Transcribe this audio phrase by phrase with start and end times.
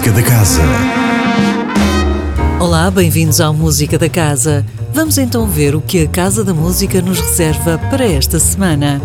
[0.00, 0.62] Música da Casa.
[2.58, 4.64] Olá, bem-vindos ao Música da Casa.
[4.94, 8.98] Vamos então ver o que a Casa da Música nos reserva para esta semana.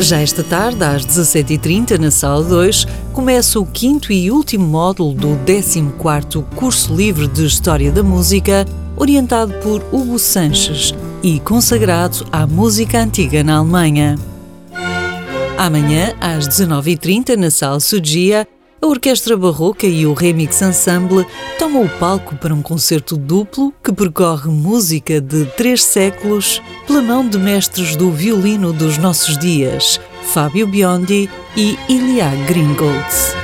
[0.00, 5.38] Já esta tarde, às 17h30, na Sala 2, começa o quinto e último módulo do
[5.44, 8.64] 14º Curso Livre de História da Música,
[8.96, 14.16] orientado por Hugo Sanches e consagrado à música antiga na Alemanha.
[15.58, 18.48] Amanhã, às 19h30, na Sala Sugia,
[18.84, 21.26] a Orquestra Barroca e o Remix Ensemble
[21.58, 27.26] tomam o palco para um concerto duplo que percorre música de três séculos pela mão
[27.26, 29.98] de mestres do violino dos nossos dias,
[30.34, 33.34] Fábio Biondi e Ilya Gringolds.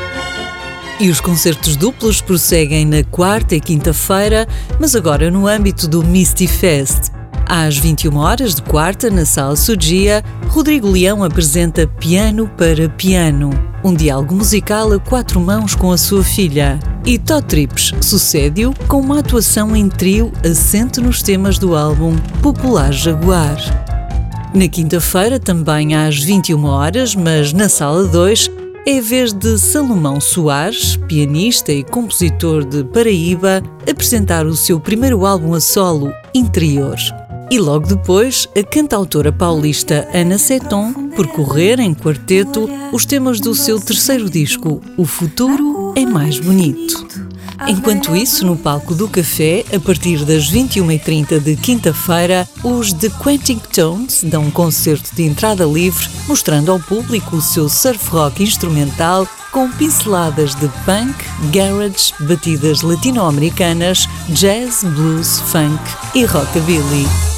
[1.00, 4.46] E os concertos duplos prosseguem na quarta e quinta-feira,
[4.78, 7.10] mas agora no âmbito do Misty Fest,
[7.50, 13.50] às 21 horas de quarta, na Sala Sugia, Rodrigo Leão apresenta Piano para Piano,
[13.82, 16.78] um diálogo musical a quatro mãos com a sua filha.
[17.04, 22.92] E Todd Trips sucede-o com uma atuação em trio assente nos temas do álbum Popular
[22.92, 23.58] Jaguar.
[24.54, 28.48] Na quinta-feira, também às 21 horas, mas na Sala 2,
[28.86, 35.52] é vez de Salomão Soares, pianista e compositor de Paraíba, apresentar o seu primeiro álbum
[35.54, 36.96] a solo, Interior.
[37.50, 43.80] E logo depois, a cantautora paulista Ana Seton percorrer em quarteto os temas do seu
[43.80, 47.04] terceiro disco, O Futuro é Mais Bonito.
[47.66, 53.60] Enquanto isso, no palco do café, a partir das 21h30 de quinta-feira, os The Quantic
[53.68, 59.28] Tones dão um concerto de entrada livre, mostrando ao público o seu surf rock instrumental
[59.50, 61.12] com pinceladas de punk,
[61.50, 65.82] garage, batidas latino-americanas, jazz, blues, funk
[66.14, 67.29] e rockabilly.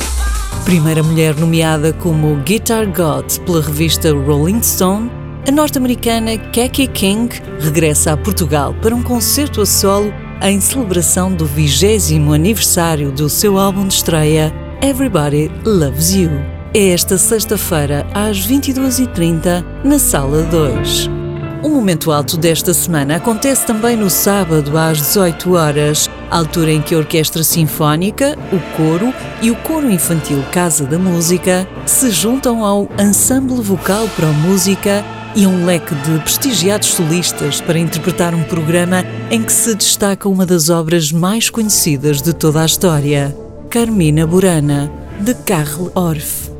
[0.64, 5.10] Primeira mulher nomeada como Guitar God pela revista Rolling Stone,
[5.46, 7.28] a norte-americana Kaki King
[7.60, 13.58] regressa a Portugal para um concerto a solo em celebração do 20 aniversário do seu
[13.58, 14.52] álbum de estreia
[14.82, 16.30] Everybody Loves You.
[16.74, 21.21] É esta sexta-feira às 22h30 na Sala 2.
[21.62, 26.92] O momento alto desta semana acontece também no sábado às 18 horas, altura em que
[26.92, 32.88] a Orquestra Sinfónica, o Coro e o Coro Infantil Casa da Música se juntam ao
[32.98, 35.04] Ensemble Vocal Pro Música
[35.36, 40.44] e um leque de prestigiados solistas para interpretar um programa em que se destaca uma
[40.44, 43.36] das obras mais conhecidas de toda a história,
[43.70, 44.90] Carmina Burana,
[45.20, 46.50] de Karl Orff.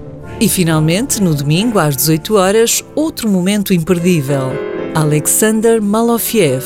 [0.40, 6.62] E finalmente, no domingo às 18 horas, outro momento imperdível Alexander Malofiev,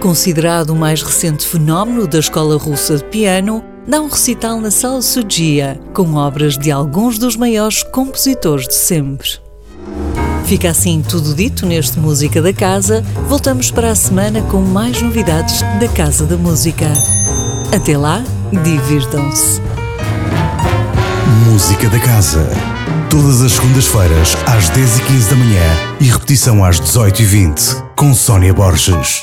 [0.00, 5.02] considerado o mais recente fenómeno da escola russa de piano, dá um recital na Sala
[5.02, 9.28] Sugia com obras de alguns dos maiores compositores de sempre.
[10.46, 13.04] Fica assim tudo dito neste Música da Casa.
[13.28, 16.86] Voltamos para a semana com mais novidades da Casa da Música.
[17.70, 18.24] Até lá,
[18.64, 19.60] divirtam-se.
[21.44, 22.48] Música da Casa.
[23.10, 25.47] Todas as segundas-feiras, às 10h15 da manhã
[26.00, 29.22] e repetição às 18h20, com Sónia Borges.